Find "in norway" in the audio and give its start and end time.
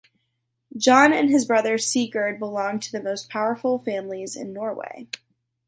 4.35-5.05